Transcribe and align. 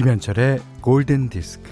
김현철의 0.00 0.60
골든 0.80 1.28
디스크. 1.28 1.68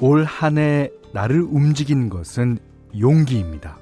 올 0.00 0.24
한 0.24 0.56
해 0.56 0.88
나를 1.12 1.42
움직인 1.42 2.08
것은 2.08 2.56
용기입니다. 2.98 3.76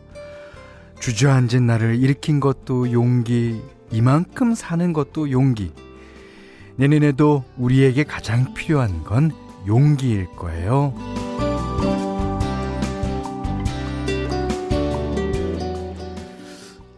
주저앉은 0.98 1.66
나를 1.68 2.00
일으킨 2.00 2.40
것도 2.40 2.90
용기, 2.90 3.62
이만큼 3.92 4.56
사는 4.56 4.92
것도 4.92 5.30
용기. 5.30 5.72
내년에도 6.74 7.44
우리에게 7.56 8.02
가장 8.02 8.54
필요한 8.54 9.04
건 9.04 9.30
용기일 9.68 10.26
거예요. 10.34 10.92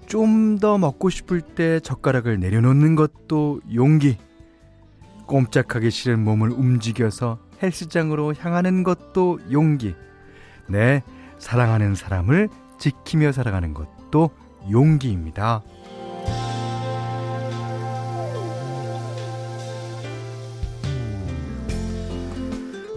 좀 0.06 0.50
더 0.60 0.76
먹고 0.76 1.08
싶을 1.08 1.40
때 1.40 1.80
젓가락을 1.80 2.38
내려놓는 2.38 2.94
것도 2.94 3.60
용기. 3.74 4.18
꼼짝하기 5.26 5.90
싫은 5.90 6.22
몸을 6.22 6.50
움직여서 6.50 7.38
헬스장으로 7.62 8.34
향하는 8.34 8.82
것도 8.82 9.38
용기. 9.50 9.94
네, 10.68 11.02
사랑하는 11.38 11.94
사람을 11.94 12.48
지키며 12.78 13.32
살아가는 13.32 13.72
것도 13.72 14.30
용기입니다. 14.70 15.62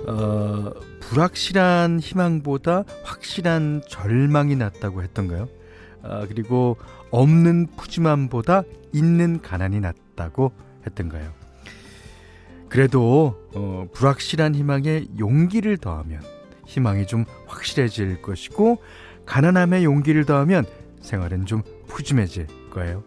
어, 0.07 0.71
불확실한 0.99 1.99
희망보다 1.99 2.83
확실한 3.03 3.81
절망이 3.87 4.55
낫다고 4.55 5.01
했던가요? 5.03 5.47
아, 6.01 6.25
그리고 6.27 6.77
없는 7.11 7.67
푸짐함보다 7.77 8.63
있는 8.91 9.41
가난이 9.41 9.79
낫다고 9.79 10.51
했던가요? 10.85 11.31
그래도 12.69 13.35
어, 13.55 13.87
불확실한 13.93 14.55
희망에 14.55 15.05
용기를 15.19 15.77
더하면 15.77 16.21
희망이 16.65 17.05
좀 17.05 17.25
확실해질 17.47 18.21
것이고 18.21 18.81
가난함에 19.25 19.83
용기를 19.83 20.25
더하면 20.25 20.65
생활은 21.01 21.45
좀 21.45 21.61
푸짐해질 21.87 22.47
거예요. 22.71 23.03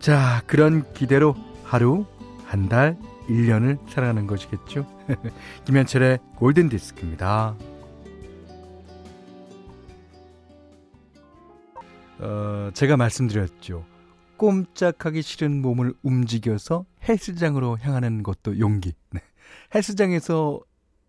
자, 0.00 0.42
그런 0.46 0.84
기대로 0.92 1.36
하루, 1.64 2.04
한 2.44 2.68
달, 2.68 2.98
1년을 3.30 3.78
살아가는 3.88 4.26
것이겠죠. 4.26 4.86
김현철의 5.64 6.18
골든 6.36 6.68
디스크입니다. 6.68 7.56
어, 12.18 12.70
제가 12.74 12.96
말씀드렸죠. 12.96 13.86
꼼짝하기 14.36 15.22
싫은 15.22 15.62
몸을 15.62 15.94
움직여서 16.02 16.84
헬스장으로 17.08 17.78
향하는 17.80 18.22
것도 18.22 18.58
용기. 18.58 18.92
네. 19.10 19.20
헬스장에서 19.74 20.60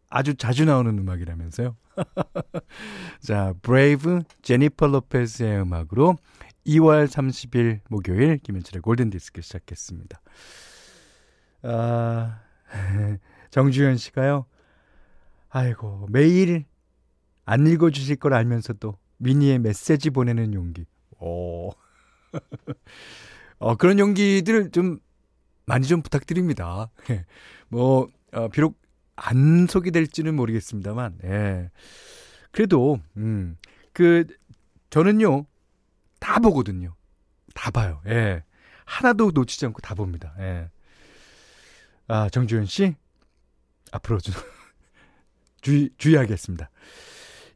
아주 0.09 0.35
자주 0.35 0.66
나오는 0.66 0.97
음악이라면서요. 0.97 1.75
자, 3.22 3.53
Brave 3.61 4.23
제니퍼 4.41 4.88
로페즈의 4.88 5.62
음악으로 5.62 6.18
2월 6.66 7.07
30일 7.07 7.79
목요일 7.90 8.38
김현철의 8.38 8.81
골든 8.81 9.09
디스크 9.09 9.41
시작했습니다. 9.41 10.22
아, 11.63 12.39
정주현 13.51 13.97
씨가요. 13.97 14.45
아이고, 15.49 16.07
매일 16.09 16.66
안 17.45 17.67
읽어주실 17.67 18.17
걸 18.17 18.33
알면서도 18.33 18.97
미니에 19.17 19.59
메시지 19.59 20.09
보내는 20.09 20.53
용기. 20.53 20.85
오. 21.19 21.71
어, 23.59 23.75
그런 23.75 24.00
용기들 24.00 24.71
좀 24.71 25.00
많이 25.66 25.85
좀 25.88 26.01
부탁드립니다. 26.01 26.89
뭐, 27.67 28.07
어, 28.33 28.47
비록 28.47 28.79
안 29.16 29.67
소개될지는 29.67 30.35
모르겠습니다만, 30.35 31.19
예. 31.25 31.69
그래도, 32.51 33.00
음, 33.17 33.57
그, 33.94 34.25
저는요, 34.89 35.45
다 36.19 36.39
보거든요. 36.39 36.95
다 37.53 37.69
봐요. 37.71 38.01
예. 38.07 38.44
하나도 38.85 39.31
놓치지 39.33 39.66
않고 39.67 39.79
다 39.81 39.94
봅니다. 39.95 40.33
예. 40.39 40.69
아, 42.11 42.27
정주현 42.27 42.66
씨, 42.66 42.94
앞으로 43.94 44.19
좀 44.19 44.35
주의, 45.61 45.89
주의하겠습니다. 45.97 46.69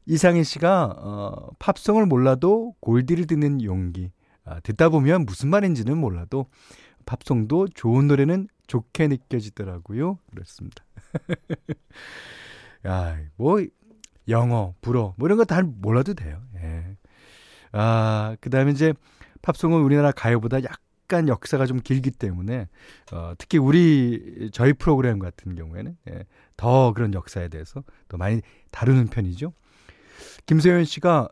이상희 0.05 0.45
씨가, 0.45 0.95
어, 0.97 1.49
팝송을 1.59 2.05
몰라도 2.05 2.73
골디를 2.79 3.27
듣는 3.27 3.61
용기. 3.63 4.11
아, 4.45 4.61
듣다 4.61 4.87
보면 4.87 5.25
무슨 5.25 5.49
말인지는 5.49 5.97
몰라도 5.97 6.45
팝송도 7.05 7.67
좋은 7.75 8.07
노래는 8.07 8.47
좋게 8.67 9.09
느껴지더라고요. 9.09 10.19
그렇습니다. 10.31 10.85
야, 12.87 13.17
뭐, 13.35 13.59
영어, 14.29 14.73
불어, 14.79 15.15
뭐 15.17 15.27
이런 15.27 15.37
거 15.37 15.43
다 15.43 15.61
몰라도 15.63 16.13
돼요. 16.13 16.41
예. 16.55 16.95
아, 17.73 18.37
그 18.39 18.49
다음에 18.49 18.71
이제 18.71 18.93
팝송은 19.41 19.81
우리나라 19.81 20.13
가요보다 20.13 20.63
약 20.63 20.79
간 21.07 21.27
역사가 21.27 21.65
좀 21.65 21.79
길기 21.79 22.11
때문에, 22.11 22.67
어, 23.11 23.33
특히 23.37 23.57
우리, 23.57 24.49
저희 24.53 24.73
프로그램 24.73 25.19
같은 25.19 25.55
경우에는, 25.55 25.97
예, 26.09 26.25
더 26.57 26.93
그런 26.93 27.13
역사에 27.13 27.47
대해서 27.47 27.83
더 28.07 28.17
많이 28.17 28.41
다루는 28.71 29.07
편이죠. 29.07 29.53
김세현 30.45 30.85
씨가 30.85 31.29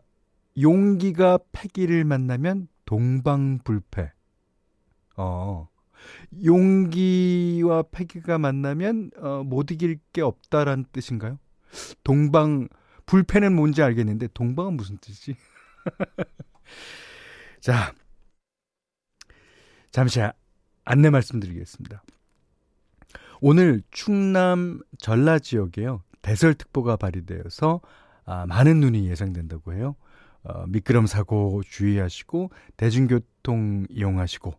용기가 0.60 1.38
패기를 1.52 2.04
만나면 2.04 2.68
동방불패. 2.84 4.12
어, 5.16 5.68
용기와 6.44 7.84
패기가 7.90 8.38
만나면 8.38 9.10
어, 9.18 9.42
못 9.44 9.70
이길 9.70 9.98
게 10.12 10.22
없다라는 10.22 10.86
뜻인가요? 10.92 11.38
동방 12.02 12.68
불패는 13.06 13.54
뭔지 13.54 13.82
알겠는데 13.82 14.28
동방은 14.34 14.74
무슨 14.76 14.98
뜻이지? 14.98 15.36
자, 17.60 17.92
잠시 19.94 20.20
안내 20.84 21.08
말씀드리겠습니다. 21.08 22.02
오늘 23.40 23.80
충남 23.92 24.80
전라 24.98 25.38
지역에요 25.38 26.02
대설특보가 26.20 26.96
발휘되어서 26.96 27.80
아, 28.24 28.44
많은 28.46 28.80
눈이 28.80 29.08
예상된다고 29.08 29.72
해요. 29.72 29.94
어, 30.42 30.66
미끄럼 30.66 31.06
사고 31.06 31.62
주의하시고 31.62 32.50
대중교통 32.76 33.86
이용하시고 33.88 34.52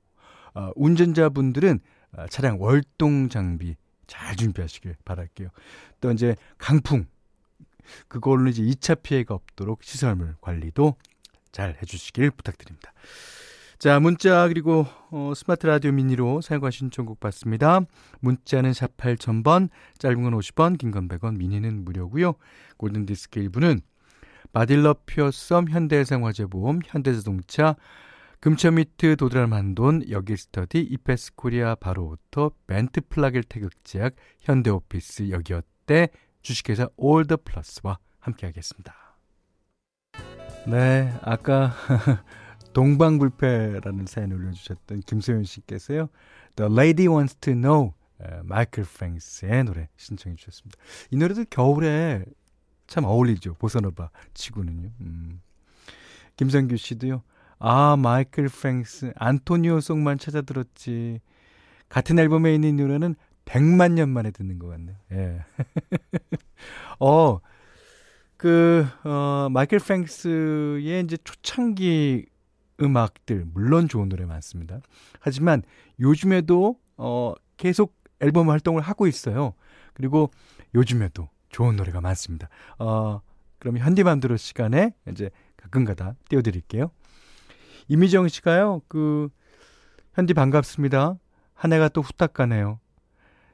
어, 0.54 0.72
운전자분들은 0.78 1.82
어, 2.14 2.28
차량 2.28 2.62
월동 2.62 3.28
장비 3.28 3.76
잘 4.08 4.38
준비하시길 4.38 4.96
바랄게요. 5.04 5.50
또 6.00 6.14
이제 6.14 6.38
강풍 6.58 7.08
그걸로 8.08 8.50
이제 8.50 8.64
2차 8.64 9.04
피해가 9.04 9.34
없도록 9.34 9.84
시설물 9.84 10.36
관리도 10.40 10.96
잘 11.52 11.78
해주시길 11.82 12.32
부탁드립니다. 12.32 12.94
자, 13.78 14.00
문자 14.00 14.48
그리고 14.48 14.88
어, 15.12 15.34
스마트 15.36 15.68
라디오 15.68 15.92
미니로 15.92 16.42
사용과 16.42 16.72
신청곡 16.72 17.20
받습니다. 17.20 17.82
문자는 18.22 18.74
샵 18.74 18.96
8000번, 18.98 19.70
짧은 19.98 20.24
건 20.24 20.34
50원, 20.34 20.78
긴 20.78 20.92
건 20.92 21.08
100원, 21.08 21.38
미니는 21.38 21.84
무료고요. 21.84 22.36
골든 22.78 23.06
디스크 23.06 23.42
1부는 23.42 23.82
바딜러 24.54 24.96
퓨어썸 25.06 25.68
현대생활재보험, 25.70 26.80
현대자동차, 26.86 27.76
금천미트 28.40 29.18
도드람 29.18 29.54
한돈, 29.54 30.10
여기스터디, 30.10 30.80
이페스코리아 30.80 31.76
바로오토, 31.76 32.52
벤트 32.68 33.02
플라겔 33.02 33.44
태극제약, 33.44 34.16
현대오피스 34.40 35.32
여기어때, 35.32 36.10
주식회사 36.42 36.88
올더플러스와 36.96 37.98
함께하겠습니다. 38.20 38.96
네, 40.68 41.14
아까 41.22 41.74
동방불패라는 42.76 44.06
사연 44.06 44.34
올려주셨던 44.34 45.00
김소연 45.06 45.46
씨께서요. 45.46 46.10
The 46.58 46.70
Lady 46.72 47.08
Wants 47.08 47.38
to 47.38 47.54
Know 47.54 47.94
마이클 48.44 48.84
프랭스의 48.84 49.64
노래 49.64 49.88
신청해 49.96 50.36
주셨습니다. 50.36 50.78
이 51.10 51.16
노래도 51.16 51.46
겨울에 51.50 52.26
참 52.86 53.06
어울리죠. 53.06 53.54
보사노바 53.56 54.10
치고는요. 54.34 54.92
음. 55.00 55.42
김성규 56.36 56.76
씨도요. 56.76 57.24
아, 57.60 57.96
마이클 57.96 58.50
프랭스, 58.50 59.14
안토니오 59.16 59.80
송만 59.80 60.18
찾아 60.18 60.42
들었지. 60.42 61.22
같은 61.88 62.20
앨범에 62.20 62.54
있는 62.54 62.76
노래는 62.76 63.16
100만 63.46 63.94
년 63.94 64.10
만에 64.10 64.32
듣는 64.32 64.60
것 64.60 64.68
같네요. 64.68 64.98
예. 65.14 65.46
어, 67.00 67.40
그, 68.36 68.86
어, 69.06 69.48
마이클 69.50 69.80
프랭스의 69.80 71.04
이제 71.06 71.16
초창기 71.24 72.26
음악들, 72.82 73.46
물론 73.54 73.88
좋은 73.88 74.10
노래 74.10 74.26
많습니다. 74.26 74.80
하지만 75.20 75.64
요즘에도, 76.00 76.80
어, 76.98 77.34
계속 77.58 77.96
앨범 78.20 78.50
활동을 78.50 78.82
하고 78.82 79.08
있어요. 79.08 79.54
그리고 79.94 80.32
요즘에도 80.74 81.30
좋은 81.50 81.76
노래가 81.76 82.02
많습니다. 82.02 82.50
어, 82.80 83.22
그럼 83.60 83.78
현디맘대로 83.78 84.38
시간에 84.38 84.94
이제 85.10 85.30
가끔가다 85.58 86.16
띄워드릴게요. 86.30 86.92
이미정 87.88 88.28
씨가요, 88.28 88.82
그, 88.88 89.30
현디 90.14 90.34
반갑습니다. 90.34 91.18
한 91.54 91.74
해가 91.74 91.90
또 91.90 92.02
후딱 92.02 92.34
가네요. 92.34 92.80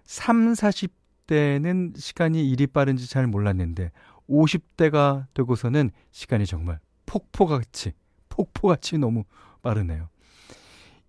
3, 0.04 0.54
40대는 0.54 1.98
시간이 1.98 2.50
일이 2.50 2.68
빠른지 2.68 3.10
잘 3.10 3.28
몰랐는데, 3.28 3.92
50대가 4.30 5.26
되고서는 5.34 5.92
시간이 6.12 6.46
정말 6.46 6.80
폭포같이, 7.06 7.94
폭포같이 8.32 8.98
너무 8.98 9.24
빠르네요. 9.62 10.10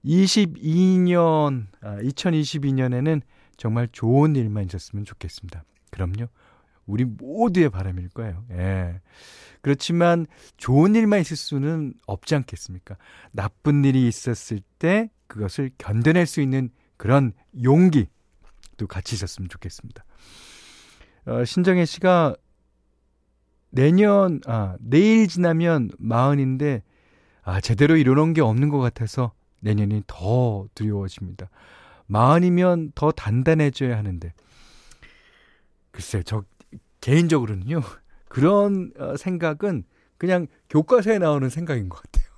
22년, 0.04 1.66
아, 1.80 1.96
2022년에는 2.00 3.22
정말 3.56 3.88
좋은 3.92 4.36
일만 4.36 4.64
있었으면 4.66 5.04
좋겠습니다. 5.04 5.64
그럼요. 5.90 6.26
우리 6.86 7.04
모두의 7.04 7.70
바람일 7.70 8.08
거예요. 8.10 8.44
예. 8.50 9.00
그렇지만 9.60 10.26
좋은 10.56 10.94
일만 10.94 11.20
있을 11.20 11.36
수는 11.36 11.94
없지 12.06 12.34
않겠습니까? 12.34 12.96
나쁜 13.30 13.84
일이 13.84 14.08
있었을 14.08 14.60
때 14.78 15.08
그것을 15.28 15.70
견뎌낼 15.78 16.26
수 16.26 16.40
있는 16.40 16.70
그런 16.96 17.32
용기도 17.62 18.86
같이 18.88 19.14
있었으면 19.14 19.48
좋겠습니다. 19.48 20.04
어, 21.26 21.44
신정혜 21.44 21.84
씨가 21.84 22.34
내년, 23.70 24.40
아, 24.46 24.76
내일 24.80 25.28
지나면 25.28 25.90
마흔인데, 25.98 26.82
아, 27.42 27.60
제대로 27.60 27.96
이뤄놓은 27.96 28.32
게 28.34 28.40
없는 28.40 28.68
것 28.68 28.78
같아서 28.78 29.32
내년이 29.60 30.04
더 30.06 30.66
두려워집니다. 30.74 31.48
마흔이면 32.06 32.92
더 32.94 33.10
단단해져야 33.10 33.96
하는데. 33.96 34.32
글쎄, 35.90 36.22
저, 36.24 36.44
개인적으로는요, 37.00 37.80
그런 38.28 38.92
어, 38.98 39.16
생각은 39.16 39.84
그냥 40.18 40.46
교과서에 40.70 41.18
나오는 41.18 41.48
생각인 41.48 41.88
것 41.88 42.00
같아요. 42.02 42.32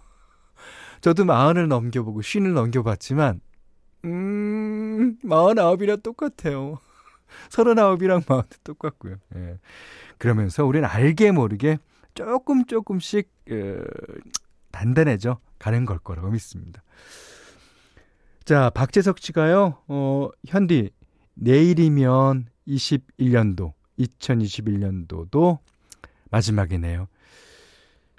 저도 1.00 1.24
마흔을 1.24 1.68
넘겨보고 1.68 2.22
쉰을 2.22 2.54
넘겨봤지만, 2.54 3.40
음, 4.06 5.18
마흔아홉이랑 5.22 6.00
똑같아요. 6.02 6.78
서른아홉이랑 7.50 8.22
마흔도 8.26 8.56
똑같고요. 8.64 9.16
예. 9.36 9.58
그러면서 10.18 10.64
우리는 10.64 10.88
알게 10.88 11.32
모르게 11.32 11.78
조금 12.14 12.64
조금씩, 12.64 13.30
어, 13.50 13.82
단단해져 14.74 15.38
가는 15.58 15.86
걸 15.86 15.98
거라고 15.98 16.30
믿습니다. 16.30 16.82
자, 18.44 18.70
박재석 18.70 19.20
씨가요, 19.20 19.78
어, 19.86 20.28
현디, 20.46 20.90
내일이면 21.34 22.48
21년도, 22.66 23.72
2021년도도 23.98 25.58
마지막이네요. 26.30 27.06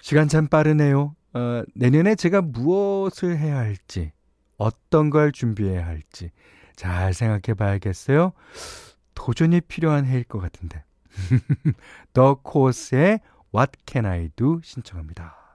시간 0.00 0.28
참 0.28 0.48
빠르네요. 0.48 1.14
어, 1.34 1.62
내년에 1.74 2.14
제가 2.14 2.40
무엇을 2.40 3.36
해야 3.36 3.58
할지, 3.58 4.12
어떤 4.56 5.10
걸 5.10 5.32
준비해야 5.32 5.86
할지 5.86 6.30
잘 6.74 7.12
생각해 7.12 7.54
봐야겠어요. 7.54 8.32
도전이 9.14 9.60
필요한 9.62 10.06
해일 10.06 10.24
것 10.24 10.38
같은데. 10.38 10.84
더 12.14 12.34
코스의 12.42 13.20
What 13.54 13.72
Can 13.86 14.06
I 14.06 14.30
Do 14.34 14.60
신청합니다. 14.62 15.45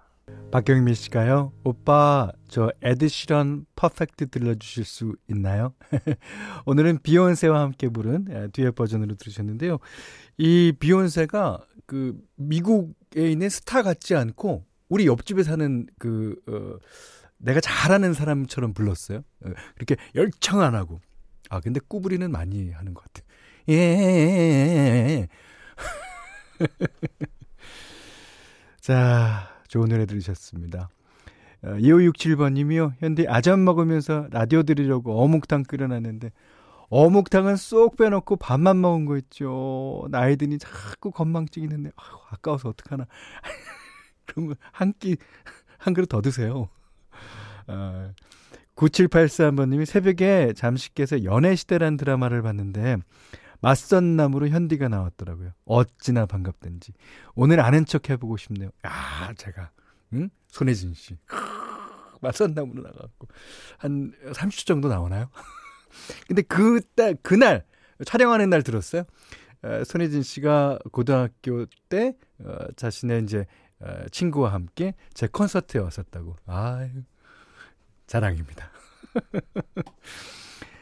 박경민 0.51 0.93
씨가요. 0.93 1.53
오빠 1.63 2.31
저 2.49 2.71
에드시런 2.81 3.65
퍼펙트 3.75 4.29
들려주실 4.29 4.83
수 4.85 5.15
있나요? 5.29 5.73
오늘은 6.65 6.99
비욘세와 7.03 7.61
함께 7.61 7.87
부른 7.87 8.51
뒤에 8.51 8.71
버전으로 8.71 9.15
들으셨는데요. 9.15 9.79
이 10.37 10.73
비욘세가 10.77 11.65
그 11.85 12.17
미국에 12.35 13.31
있는 13.31 13.49
스타 13.49 13.81
같지 13.81 14.15
않고 14.15 14.65
우리 14.89 15.07
옆집에 15.07 15.43
사는 15.43 15.87
그 15.97 16.35
어, 16.47 16.77
내가 17.37 17.61
잘하는 17.61 18.13
사람처럼 18.13 18.73
불렀어요. 18.73 19.19
어, 19.19 19.49
그렇게 19.75 19.95
열청 20.15 20.61
안 20.61 20.75
하고. 20.75 20.99
아 21.49 21.59
근데 21.59 21.79
꾸부리는 21.85 22.29
많이 22.29 22.71
하는 22.71 22.93
것 22.93 23.03
같아. 23.05 23.25
예. 23.69 23.73
예, 23.73 23.77
예. 25.09 25.27
자, 28.81 29.50
좋은 29.71 29.87
노래 29.87 30.05
들으셨습니다. 30.05 30.89
어, 31.63 31.67
2567번님이요. 31.67 32.95
현대 32.99 33.25
아점 33.25 33.63
먹으면서 33.63 34.27
라디오 34.29 34.63
들으려고 34.63 35.23
어묵탕 35.23 35.63
끓여놨는데 35.63 36.33
어묵탕은 36.89 37.55
쏙 37.55 37.95
빼놓고 37.95 38.35
밥만 38.35 38.81
먹은 38.81 39.05
거 39.05 39.15
있죠. 39.15 40.07
나이 40.09 40.35
드니 40.35 40.59
자꾸 40.59 41.11
건망증 41.11 41.63
있는데 41.63 41.91
아까워서 42.31 42.67
어떡하나. 42.67 43.07
그러면 44.27 44.55
한 44.73 44.93
끼, 44.99 45.15
한 45.77 45.93
그릇 45.93 46.07
더 46.07 46.21
드세요. 46.21 46.67
어, 47.67 48.11
9784번님이 48.75 49.85
새벽에 49.85 50.51
잠시 50.53 50.93
깨서 50.93 51.23
연애시대란 51.23 51.95
드라마를 51.95 52.41
봤는데 52.41 52.97
맞선 53.61 54.15
나무로 54.15 54.49
현디가 54.49 54.87
나왔더라고요. 54.89 55.51
어찌나 55.65 56.25
반갑던지. 56.25 56.93
오늘 57.35 57.59
아는 57.59 57.85
척 57.85 58.09
해보고 58.09 58.37
싶네요. 58.37 58.71
아, 58.81 59.33
제가, 59.37 59.71
응? 60.13 60.29
손혜진 60.47 60.93
씨. 60.93 61.17
맞선 62.21 62.53
나무로 62.53 62.81
나가고. 62.81 63.27
한 63.77 64.13
30초 64.33 64.65
정도 64.65 64.87
나오나요? 64.89 65.29
근데 66.27 66.41
그, 66.41 66.81
딸, 66.95 67.15
그날, 67.21 67.63
촬영하는 68.05 68.49
날 68.49 68.63
들었어요. 68.63 69.03
어, 69.63 69.83
손혜진 69.85 70.23
씨가 70.23 70.79
고등학교 70.91 71.67
때, 71.87 72.15
어, 72.39 72.57
자신의 72.75 73.23
이제, 73.23 73.45
어, 73.79 74.05
친구와 74.11 74.53
함께 74.53 74.95
제 75.13 75.27
콘서트에 75.27 75.81
왔었다고. 75.81 76.35
아유, 76.47 76.89
자랑입니다. 78.07 78.71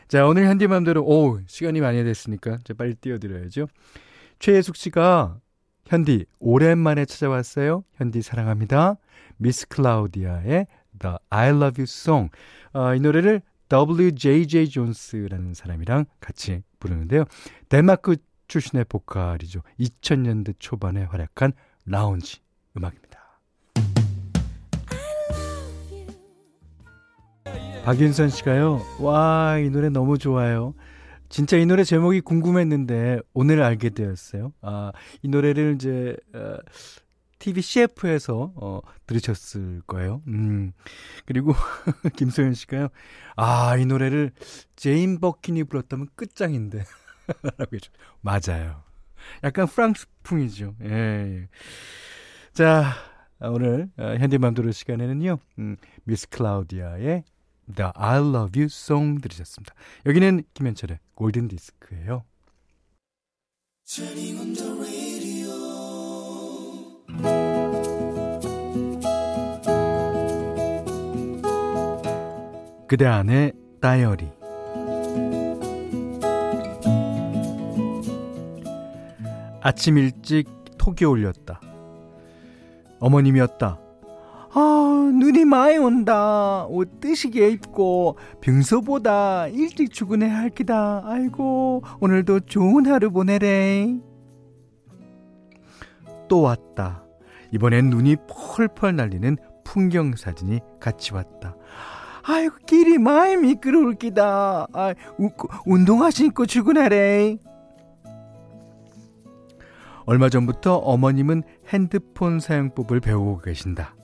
자, 0.10 0.26
오늘 0.26 0.48
현디맘대로, 0.48 1.04
오, 1.06 1.40
시간이 1.46 1.82
많이 1.82 2.04
됐으니까 2.04 2.58
이제 2.62 2.74
빨리 2.74 2.96
띄워드려야죠. 2.96 3.68
최혜숙 4.40 4.76
씨가, 4.76 5.40
현디, 5.86 6.26
오랜만에 6.40 7.06
찾아왔어요. 7.06 7.84
현디 7.94 8.24
사랑합니다. 8.24 8.96
미스 9.38 9.68
클라우디아의 9.68 10.66
The 10.98 11.16
I 11.30 11.50
Love 11.50 11.74
You 11.78 11.84
Song. 11.84 12.32
어, 12.74 12.96
이 12.96 13.00
노래를 13.00 13.44
WJJ 13.72 14.70
존스라는 14.70 15.54
사람이랑 15.54 16.06
같이 16.20 16.64
부르는데요. 16.80 17.26
덴마크 17.70 18.16
출신의 18.48 18.86
보컬이죠. 18.90 19.62
2000년대 19.80 20.56
초반에 20.58 21.04
활약한 21.04 21.54
라운지 21.86 22.40
음악입니다. 22.76 23.09
박윤선 27.90 28.30
씨가요. 28.30 28.86
와, 29.00 29.58
이 29.58 29.72
노래 29.72 29.90
너무 29.90 30.20
좋아요. 30.20 30.76
진짜 31.28 31.58
이 31.58 31.66
노래 31.66 31.84
제목이 31.84 32.22
궁금했는데 32.22 33.20
오늘 33.34 33.64
알게 33.64 33.90
되었어요. 33.90 34.54
아, 34.62 34.92
이 35.24 35.28
노래를 35.28 35.74
이제 35.74 36.16
어, 36.36 36.58
TV 37.40 37.64
CF에서 37.64 38.54
어, 38.58 38.82
들으셨을 39.08 39.82
거예요. 39.88 40.22
음. 40.28 40.72
그리고 41.26 41.56
김소연 42.16 42.54
씨가요. 42.54 42.90
아, 43.36 43.76
이 43.78 43.88
노래를 43.88 44.34
제인 44.76 45.20
버킨이 45.20 45.64
불렀다면 45.64 46.10
끝장인데. 46.16 46.84
라고 47.58 47.76
해줘. 47.76 47.90
맞아요. 48.22 48.84
약간 49.44 49.66
프랑스풍이죠. 49.66 50.76
예. 50.84 50.92
예. 50.92 51.48
자, 52.54 52.94
오늘 53.42 53.90
어, 53.98 54.14
현대맘대로 54.20 54.72
시간에는요. 54.74 55.40
음, 55.58 55.78
미스 56.04 56.30
클라우디아의 56.30 57.24
The 57.76 57.92
I 57.96 58.18
Love 58.18 58.60
You 58.60 58.66
Song 58.66 59.22
들으셨습니다. 59.22 59.74
여기는 60.06 60.44
김현철의 60.54 61.00
골든 61.16 61.48
디스크예요. 61.48 62.24
그대 72.88 73.06
안의 73.06 73.54
다이어리 73.82 74.32
아침 79.62 79.98
일찍 79.98 80.48
톡이 80.78 81.06
올렸다. 81.06 81.62
어머님이었다. 83.00 83.89
아, 84.52 85.12
눈이 85.14 85.46
많이 85.46 85.78
온다. 85.78 86.66
옷 86.66 87.00
뜨시게 87.00 87.50
입고 87.50 88.18
평소보다 88.42 89.48
일찍 89.48 89.94
출근해야 89.94 90.38
할 90.38 90.50
기다. 90.50 91.04
아이고, 91.06 91.84
오늘도 92.00 92.42
좋은 92.42 92.88
하루 92.88 93.12
보내래. 93.12 93.96
또 96.28 96.42
왔다. 96.42 97.04
이번엔 97.52 97.90
눈이 97.90 98.18
펄펄 98.56 98.96
날리는 98.96 99.38
풍경 99.64 100.16
사진이 100.16 100.60
같이 100.80 101.14
왔다. 101.14 101.56
아이고, 102.24 102.56
길이 102.66 102.98
많이 102.98 103.38
미끄러울 103.38 103.96
기다. 103.96 104.68
아, 104.74 104.94
운동화 105.66 106.10
신고 106.10 106.48
출근하래. 106.48 107.38
얼마 110.06 110.28
전부터 110.28 110.78
어머님은 110.78 111.44
핸드폰 111.72 112.40
사용법을 112.40 113.00
배우고 113.00 113.42
계신다. 113.42 113.96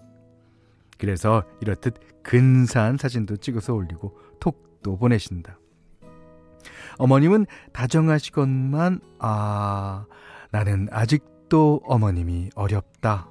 그래서 0.97 1.43
이렇듯 1.61 2.23
근사한 2.23 2.97
사진도 2.97 3.37
찍어서 3.37 3.73
올리고 3.73 4.17
톡도 4.39 4.97
보내신다. 4.97 5.59
어머님은 6.97 7.45
다정하시건만, 7.73 9.01
아, 9.19 10.05
나는 10.51 10.87
아직도 10.91 11.81
어머님이 11.83 12.49
어렵다. 12.55 13.29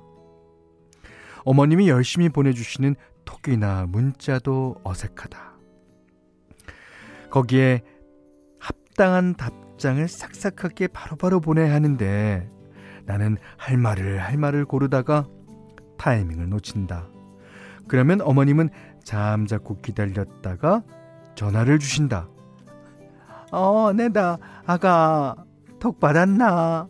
어머님이 1.45 1.89
열심히 1.89 2.29
보내주시는 2.29 2.95
톡이나 3.25 3.87
문자도 3.87 4.77
어색하다. 4.85 5.55
거기에 7.31 7.83
합당한 8.61 9.35
답장을 9.35 10.07
싹싹하게 10.07 10.89
바로바로 10.89 11.41
보내야 11.41 11.75
하는데 11.75 12.49
나는 13.07 13.37
할 13.57 13.77
말을 13.77 14.21
할 14.21 14.37
말을 14.37 14.65
고르다가 14.65 15.27
타이밍을 15.99 16.49
놓친다. 16.49 17.14
그러면 17.89 18.21
어머님은 18.21 18.71
잠자코 19.03 19.81
기다렸다가 19.81 20.83
전화를 21.35 21.79
주신다. 21.79 22.29
어, 23.53 23.93
내다 23.93 24.39
아가 24.67 25.37
톡 25.79 26.01
받았나? 26.01 26.89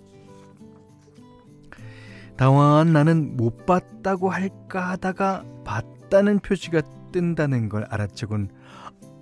당황한 2.36 2.92
나는 2.92 3.36
못 3.36 3.66
봤다고 3.66 4.30
할까 4.30 4.90
하다가 4.90 5.44
봤다는 5.64 6.40
표시가 6.40 6.82
뜬다는 7.12 7.68
걸 7.68 7.84
알아채곤 7.90 8.48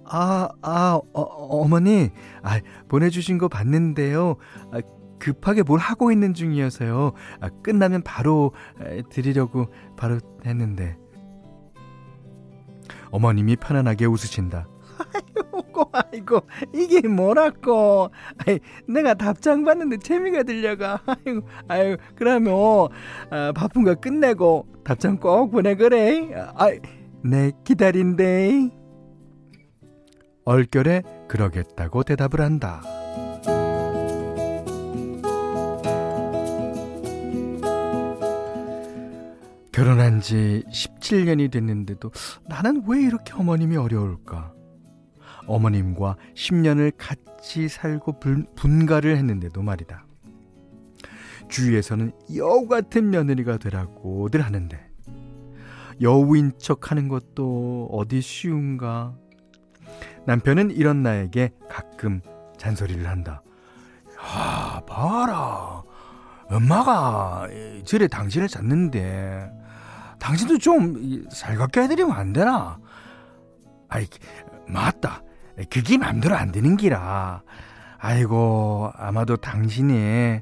아, 0.05 0.49
아, 0.61 1.01
어, 1.15 1.21
어머니, 1.23 2.11
아, 2.43 2.61
보내주신 2.89 3.39
거 3.39 3.49
봤는데요. 3.49 4.37
아, 4.71 4.81
급하게 5.19 5.63
뭘 5.63 5.79
하고 5.79 6.13
있는 6.13 6.35
중이어서요. 6.35 7.13
아, 7.41 7.49
끝나면 7.63 8.03
바로 8.03 8.53
드리려고 9.09 9.73
바로 9.97 10.19
했는데. 10.45 10.99
어머님이 13.13 13.57
편안하게 13.57 14.07
웃으신다. 14.07 14.67
아이고, 15.15 15.91
아이고, 15.93 16.41
이게 16.75 17.07
뭐라고. 17.07 18.11
아이, 18.47 18.59
내가 18.89 19.15
답장 19.15 19.65
받는데 19.65 19.99
재미가 19.99 20.43
들려가. 20.43 21.01
아이고, 21.07 21.43
아이고, 21.69 22.03
그러면, 22.17 22.55
아, 23.31 23.53
바쁜 23.55 23.85
거 23.85 23.95
끝내고 23.95 24.67
답장 24.85 25.19
꼭 25.19 25.51
보내그래. 25.51 26.31
아, 26.57 26.71
네, 27.23 27.53
기다린대. 27.65 28.71
얼결에 30.45 31.03
그러겠다고 31.29 32.03
대답을 32.03 32.41
한다. 32.41 32.83
결혼한 39.83 40.21
지 40.21 40.63
17년이 40.69 41.51
됐는데도 41.51 42.13
나는 42.47 42.85
왜 42.87 43.03
이렇게 43.03 43.33
어머님이 43.33 43.77
어려울까? 43.77 44.53
어머님과 45.49 46.19
10년을 46.37 46.93
같이 46.97 47.69
살고 47.69 48.21
분가를 48.55 49.17
했는데도 49.17 49.61
말이다. 49.61 50.07
주위에서는 51.49 52.13
여우 52.37 52.69
같은 52.69 53.11
며느리가 53.11 53.57
되라고들 53.59 54.41
하는데 54.43 54.79
여우인 56.01 56.53
척 56.59 56.93
하는 56.93 57.09
것도 57.09 57.89
어디 57.91 58.21
쉬운가? 58.21 59.17
남편은 60.27 60.71
이런 60.71 61.03
나에게 61.03 61.51
가끔 61.69 62.21
잔소리를 62.57 63.05
한다. 63.09 63.43
아, 64.17 64.81
봐라. 64.87 65.83
엄마가 66.49 67.49
저래 67.85 68.07
당신을 68.07 68.47
찾는데 68.47 69.62
당신도 70.23 70.59
좀 70.59 71.29
살갑게 71.31 71.83
해드리면 71.83 72.15
안 72.15 72.33
되나? 72.33 72.79
아이, 73.89 74.07
맞다. 74.69 75.21
그게 75.69 75.99
맘대로 75.99 76.37
안 76.37 76.53
되는 76.53 76.77
기라. 76.77 77.43
아이고, 77.99 78.93
아마도 78.95 79.37
당신이 79.37 80.39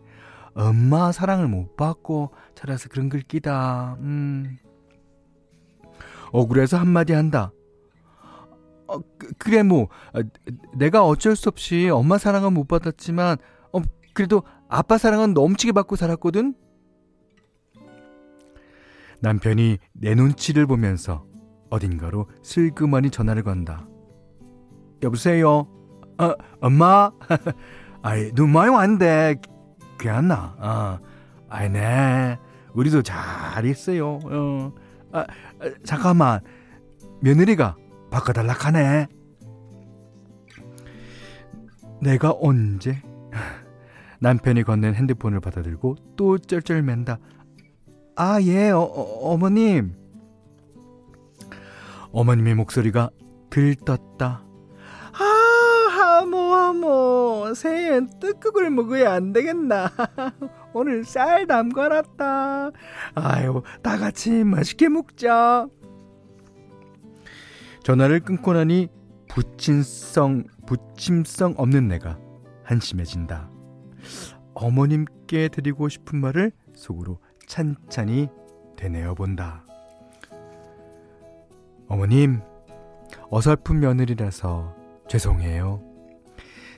엄마 0.55 1.13
사랑을 1.13 1.49
못 1.49 1.77
받고 1.77 2.31
자라서 2.55 2.91
그런 2.91 3.09
걸 3.09 3.23
끼다. 3.23 3.97
음. 4.01 4.59
억울해서 6.31 6.77
한마디 6.77 7.15
한다. 7.15 7.51
어, 8.87 8.99
그, 9.39 9.49
래 9.49 9.63
뭐, 9.63 9.89
어, 10.13 10.21
내가 10.77 11.07
어쩔 11.07 11.37
수 11.37 11.49
없이 11.49 11.89
엄마 11.89 12.19
사랑은 12.19 12.53
못 12.53 12.69
받았지만, 12.69 13.39
어, 13.73 13.81
그래도 14.13 14.43
아빠 14.69 14.99
사랑은 14.99 15.33
넘치게 15.33 15.73
받고 15.73 15.97
살았거든? 15.97 16.55
남편이 19.21 19.79
내 19.93 20.15
눈치를 20.15 20.67
보면서 20.67 21.25
어딘가로 21.71 22.29
슬그머니 22.43 23.11
전화를 23.11 23.43
건다. 23.43 23.87
여보세요? 25.03 25.69
어, 26.19 26.35
엄마? 26.61 27.11
아이, 28.03 28.33
눈 28.33 28.51
많이 28.51 28.71
왔는데, 28.71 29.37
괜찮나? 29.99 30.57
어, 30.59 30.99
아이, 31.49 31.69
네. 31.69 32.39
우리도 32.75 33.03
잘 33.03 33.65
있어요. 33.67 34.19
어, 34.25 34.73
아, 35.13 35.21
아, 35.21 35.71
잠깐만. 35.85 36.41
며느리가 37.21 37.77
바꿔달라 38.11 38.55
하네. 38.55 39.07
내가 42.01 42.35
언제? 42.41 43.03
남편이 44.21 44.63
건넨 44.63 44.95
핸드폰을 44.95 45.41
받아들고 45.41 45.97
또 46.17 46.39
쩔쩔맨다. 46.39 47.19
아, 48.23 48.39
예, 48.43 48.69
어, 48.69 48.81
어, 48.81 49.33
어머님. 49.33 49.95
어머님의 52.13 52.55
목소리가 52.55 53.09
들떴다. 53.49 54.45
하모 55.11 56.37
하모. 56.37 57.55
새해엔 57.55 58.11
뜨국을 58.21 58.69
먹어야 58.69 59.15
안 59.15 59.33
되겠나. 59.33 59.91
오늘 60.75 61.03
쌀 61.03 61.47
담가놨다. 61.47 62.73
아유 63.15 63.63
다 63.83 63.97
같이 63.97 64.45
맛있게 64.45 64.91
먹자. 64.91 65.67
전화를 67.83 68.21
끊고 68.21 68.53
나니 68.53 68.89
부침성 69.31 70.45
부침성 70.67 71.55
없는 71.57 71.89
내가 71.89 72.19
한심해진다. 72.65 73.51
어머님께 74.53 75.49
드리고 75.49 75.89
싶은 75.89 76.21
말을 76.21 76.53
속으로 76.75 77.19
찬찬히 77.51 78.29
되뇌어 78.77 79.15
본다 79.15 79.65
어머님 81.89 82.41
어설픈 83.29 83.81
며느리라서 83.81 84.77
죄송해요. 85.09 85.83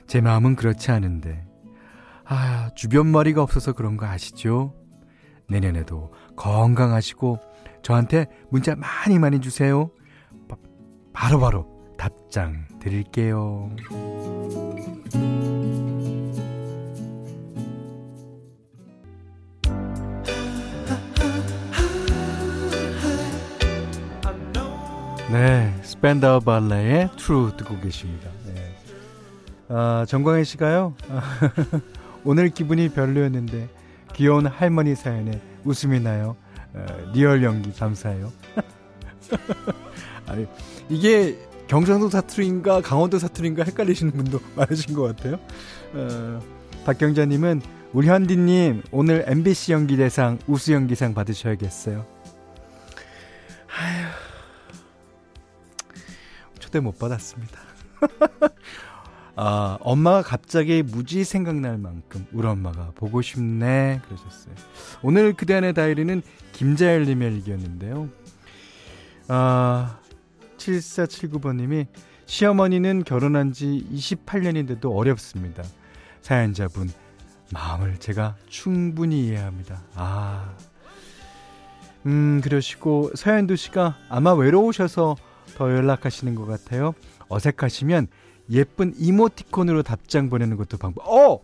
제 0.07 0.19
마음은 0.21 0.55
그렇지 0.55 0.89
않은데, 0.89 1.45
아, 2.25 2.71
주변 2.75 3.11
머리가 3.11 3.43
없어서 3.43 3.73
그런 3.73 3.95
거 3.95 4.07
아시죠? 4.07 4.73
내년에도 5.47 6.11
건강하시고, 6.35 7.37
저한테 7.83 8.25
문자 8.49 8.75
많이 8.75 9.19
많이 9.19 9.39
주세요. 9.39 9.91
바로바로 11.13 11.39
바로 11.67 11.95
답장 11.99 12.67
드릴게요. 12.79 13.69
네, 25.33 25.73
스펜더 25.81 26.41
발레의 26.41 27.09
True 27.17 27.57
듣고 27.57 27.79
계십니다. 27.79 28.29
네. 28.45 28.53
아, 29.67 30.05
정광희 30.07 30.45
씨가요. 30.45 30.93
오늘 32.23 32.49
기분이 32.49 32.89
별로였는데 32.89 33.67
귀여운 34.13 34.45
할머니 34.45 34.93
사연에 34.93 35.41
웃음이 35.63 36.01
나요. 36.01 36.35
어, 36.75 36.85
real 37.15 37.41
연기 37.41 37.73
감사해요. 37.73 38.31
아니, 40.29 40.45
이게 40.87 41.35
경상도 41.65 42.11
사투리인가 42.11 42.81
강원도 42.81 43.17
사투리인가 43.17 43.63
헷갈리시는 43.63 44.11
분도 44.11 44.39
많으신 44.55 44.93
것 44.93 45.15
같아요. 45.15 45.39
어, 45.95 46.39
박경자님은 46.85 47.59
우리 47.91 48.07
현디님 48.07 48.83
오늘 48.91 49.23
MBC 49.25 49.71
연기대상 49.71 50.37
우수 50.45 50.73
연기상 50.73 51.15
받으셔야겠어요. 51.15 52.12
초대 56.73 56.79
못 56.79 56.97
받았습니다. 56.97 57.59
아, 59.35 59.77
엄마가 59.81 60.23
갑자기 60.23 60.81
무지 60.81 61.23
생각날 61.23 61.77
만큼 61.77 62.25
우리 62.31 62.47
엄마가 62.47 62.93
보고 62.95 63.21
싶네 63.21 64.01
그러셨어요. 64.03 64.55
오늘 65.03 65.33
그대 65.33 65.53
안의 65.53 65.75
다이리는 65.75 66.23
김자열님의 66.53 67.35
일기였는데요. 67.35 68.09
아, 69.27 69.99
7479번님이 70.57 71.85
시어머니는 72.25 73.03
결혼한 73.03 73.53
지 73.53 73.85
28년인데도 73.93 74.97
어렵습니다. 74.97 75.61
사연자분 76.21 76.89
마음을 77.51 77.99
제가 77.99 78.35
충분히 78.47 79.27
이해합니다. 79.27 79.83
아. 79.93 80.55
음, 82.07 82.41
그러시고 82.43 83.11
서현두 83.13 83.57
씨가 83.57 83.95
아마 84.09 84.33
외로우셔서 84.33 85.15
더 85.55 85.71
연락하시는 85.71 86.35
것 86.35 86.45
같아요. 86.45 86.93
어색하시면 87.29 88.07
예쁜 88.51 88.93
이모티콘으로 88.97 89.83
답장 89.83 90.29
보내는 90.29 90.57
것도 90.57 90.77
방법. 90.77 91.07
어! 91.07 91.41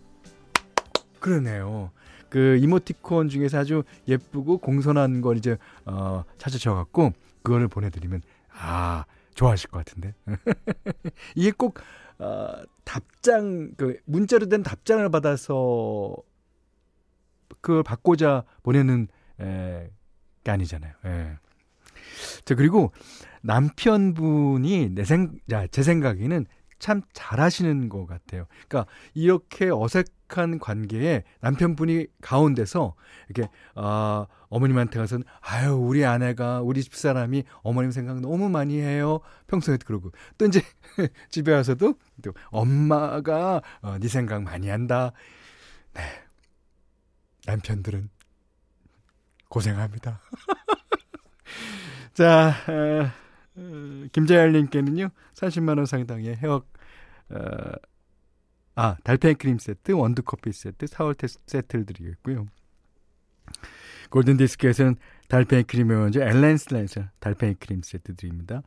그러네요. 1.20 1.91
그 2.29 2.58
이모티콘 2.58 3.29
중에서 3.29 3.60
아주 3.60 3.84
예쁘고 4.08 4.60
공손한 4.60 5.22
걸 5.22 5.38
이제 5.38 5.58
어 5.86 6.24
찾으셔 6.38 6.75
갖고 6.75 7.12
그거를 7.41 7.68
보내 7.68 7.89
드리면 7.89 8.22
아, 8.51 9.06
좋아하실 9.36 9.70
것 9.70 9.79
같은데. 9.79 10.13
이게 11.36 11.51
꼭 11.51 11.79
어, 12.20 12.62
답장 12.84 13.72
그 13.77 13.98
문자로 14.06 14.48
된 14.48 14.62
답장을 14.62 15.08
받아서 15.10 16.15
그걸 17.62 17.84
받고자 17.84 18.44
보내는 18.63 19.08
에, 19.39 19.89
게 20.44 20.51
아니잖아요. 20.51 20.94
예. 21.06 21.38
자, 22.46 22.56
그리고 22.56 22.92
남편분이 23.42 24.89
내 24.96 25.04
생, 25.04 25.39
야, 25.51 25.66
제 25.68 25.84
생각에는 25.84 26.46
참 26.80 27.01
잘하시는 27.13 27.89
것 27.89 28.08
같아요. 28.08 28.48
그러니까 28.68 28.92
이렇게 29.13 29.70
어색한 29.70 30.60
관계에 30.60 31.24
남편분이 31.42 32.08
가운데서 32.22 32.96
이렇게 33.28 33.51
아 33.75 34.25
어머님한테 34.48 34.98
가서는 34.98 35.25
아유 35.42 35.74
우리 35.74 36.06
아내가 36.06 36.62
우리 36.62 36.82
집 36.82 36.96
사람이 36.96 37.44
어머님 37.62 37.92
생각 37.92 38.22
너무 38.22 38.50
많이 38.50 38.80
해요. 38.80 39.20
평소에도 39.48 39.86
그러고 39.86 40.12
또 40.38 40.46
이제 40.46 40.62
집에 41.30 41.54
와서도 41.54 41.96
또 42.24 42.34
엄마가 42.48 43.62
어, 43.82 43.98
네 44.00 44.08
생각 44.08 44.42
많이 44.44 44.70
한다. 44.70 45.12
네 45.94 46.01
남편들은 47.46 48.10
고생합니다. 49.50 50.22
자. 52.19 52.53
어, 52.67 53.09
어, 53.55 54.05
김재열님께는요, 54.11 55.09
30만원 55.35 55.85
상당의 55.85 56.35
헤어, 56.35 56.61
어, 57.29 57.71
아, 58.75 58.97
달팽이 59.05 59.35
크림 59.35 59.57
세트, 59.57 59.93
원두 59.93 60.21
커피 60.23 60.51
세트, 60.51 60.88
사월 60.88 61.15
테스트 61.15 61.41
세트를 61.47 61.85
드리겠고요. 61.85 62.47
골든디스크에서는 64.09 64.97
달팽이 65.29 65.63
크림의 65.63 65.97
원조 65.97 66.21
엘렌슬라에서 66.21 67.05
달팽이 67.21 67.53
크림 67.53 67.81
세트 67.81 68.17
드립니다. 68.17 68.63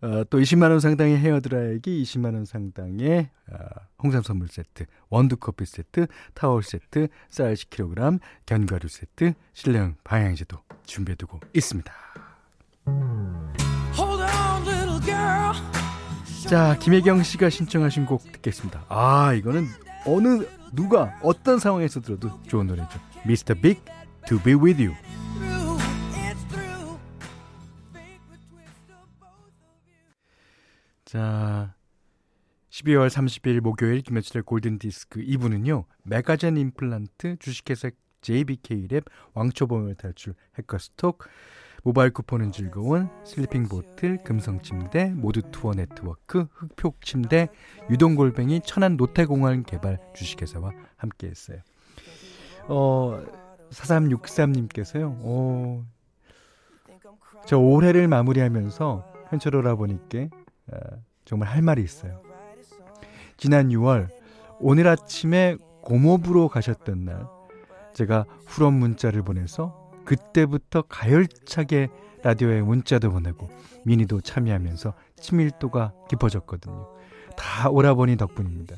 어, 0.00 0.24
또 0.30 0.38
20만원 0.38 0.80
상당의 0.80 1.18
헤어드라이기, 1.18 2.02
20만원 2.04 2.46
상당의 2.46 3.28
어, 3.52 3.56
홍삼 4.02 4.22
선물 4.22 4.48
세트, 4.48 4.86
원두 5.10 5.36
커피 5.36 5.66
세트, 5.66 6.06
타월 6.32 6.62
세트, 6.62 7.08
쌀 7.28 7.52
10kg, 7.52 8.18
견과류 8.46 8.88
세트, 8.88 9.34
실내용 9.52 9.96
방향제도 10.04 10.56
준비해두고 10.86 11.40
있습니다. 11.52 11.92
자, 16.48 16.78
김혜경 16.78 17.22
씨가 17.22 17.50
신청하신 17.50 18.06
곡 18.06 18.22
듣겠습니다. 18.32 18.84
아, 18.88 19.32
이거는 19.32 19.66
어느 20.06 20.46
누가 20.72 21.18
어떤 21.22 21.58
상황에서 21.58 22.00
들어도 22.00 22.30
좋은 22.42 22.66
노래죠. 22.66 23.00
Mr. 23.24 23.54
Big 23.60 23.80
To 24.28 24.38
Be 24.38 24.54
With 24.54 24.84
You. 24.84 24.94
자, 31.04 31.74
12월 32.70 33.08
30일 33.08 33.60
목요일 33.60 34.02
김현철의 34.02 34.42
골든 34.42 34.78
디스크 34.78 35.20
2부는요. 35.20 35.84
메가젠 36.02 36.56
임플란트, 36.56 37.36
주식회사 37.38 37.90
JBK랩, 38.20 39.04
왕초보 39.32 39.94
탈출, 39.94 40.34
해커스톡, 40.58 41.22
모바일 41.84 42.12
쿠폰은 42.12 42.50
즐거운 42.50 43.10
슬리핑 43.24 43.68
보틀, 43.68 44.16
금성 44.24 44.62
침대, 44.62 45.12
모두 45.14 45.42
투어 45.50 45.74
네트워크, 45.74 46.46
흑표 46.54 46.94
침대, 47.02 47.48
유동골뱅이, 47.90 48.62
천안 48.64 48.96
노태공원 48.96 49.64
개발 49.64 49.98
주식회사와 50.14 50.72
함께 50.96 51.26
했어요. 51.26 51.58
어, 52.68 53.22
4363님께서요, 53.70 55.14
어, 55.20 55.84
저 57.46 57.58
올해를 57.58 58.08
마무리하면서 58.08 59.12
현철 59.28 59.56
오라 59.56 59.74
보니까 59.74 60.34
어, 60.72 60.78
정말 61.26 61.50
할 61.50 61.60
말이 61.60 61.82
있어요. 61.82 62.22
지난 63.36 63.68
6월, 63.68 64.08
오늘 64.58 64.88
아침에 64.88 65.58
고모부로 65.82 66.48
가셨던 66.48 67.04
날, 67.04 67.26
제가 67.92 68.24
후원 68.46 68.72
문자를 68.72 69.22
보내서 69.22 69.83
그때부터 70.04 70.82
가열차게 70.82 71.88
라디오에 72.22 72.62
문자도 72.62 73.10
보내고 73.10 73.50
미니도 73.84 74.20
참여하면서 74.22 74.94
친밀도가 75.16 75.92
깊어졌거든요. 76.08 76.88
다 77.36 77.68
오라버니 77.68 78.16
덕분입니다. 78.16 78.76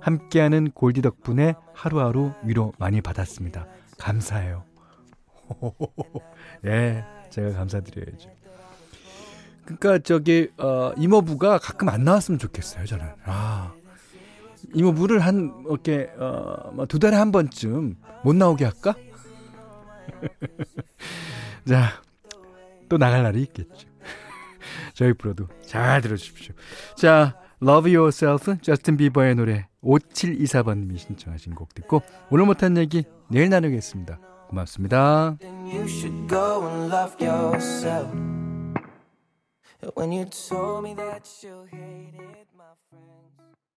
함께하는 0.00 0.72
골디 0.72 1.00
덕분에 1.00 1.54
하루하루 1.74 2.32
위로 2.44 2.72
많이 2.78 3.00
받았습니다. 3.00 3.66
감사해요. 3.98 4.64
예, 6.66 7.04
제가 7.30 7.52
감사드려야죠. 7.52 8.30
그러니까 9.64 9.98
저기 10.00 10.48
어, 10.58 10.92
이모부가 10.96 11.58
가끔 11.58 11.88
안 11.88 12.04
나왔으면 12.04 12.38
좋겠어요. 12.38 12.84
저는 12.84 13.06
아 13.24 13.72
이모부를 14.74 15.20
한 15.20 15.64
이렇게 15.66 16.10
어, 16.18 16.72
뭐두 16.72 16.98
달에 16.98 17.16
한 17.16 17.30
번쯤 17.30 17.96
못 18.24 18.34
나오게 18.34 18.64
할까? 18.64 18.94
자, 21.68 22.02
또 22.88 22.98
나갈 22.98 23.22
날이 23.22 23.42
있겠죠. 23.42 23.88
저희 24.94 25.12
프로도 25.12 25.48
잘 25.66 26.00
들어주십시오. 26.00 26.54
자, 26.96 27.38
Love 27.62 27.94
Yourself, 27.94 28.56
저스틴 28.60 28.96
비버의 28.96 29.36
노래 29.36 29.68
5724번님이 29.82 30.98
신청하신 30.98 31.54
곡 31.54 31.74
듣고 31.74 32.02
오늘 32.30 32.44
못한 32.46 32.76
얘기 32.76 33.04
내일 33.28 33.48
나누겠습니다. 33.50 34.18
고맙습니다. 34.48 35.36
When 39.96 40.12
you 40.12 40.26
told 40.26 40.84
me 40.84 40.94
that 40.94 41.28
you 41.42 41.66
hated 41.66 42.46